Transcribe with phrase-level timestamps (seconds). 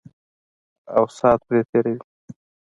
[0.95, 1.99] او سات پرې تېروي.